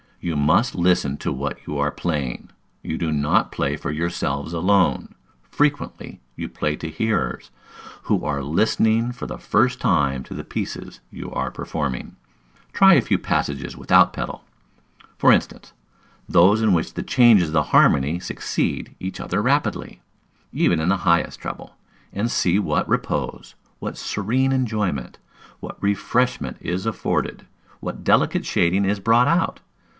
[0.19, 2.51] You must listen to what you are playing.
[2.83, 7.49] You do not play for yourselves alone; frequently you play to hearers
[8.03, 12.15] who are listening for the first time to the pieces you are performing.
[12.71, 14.43] Try a few passages without pedal,
[15.17, 15.71] for instance,
[16.29, 20.01] those in which the changes of the harmony succeed each other rapidly,
[20.51, 21.75] even in the highest treble,
[22.13, 25.17] and see what repose, what serene enjoyment,
[25.59, 27.45] what refreshment is afforded,
[27.79, 29.61] what delicate shading is brought out.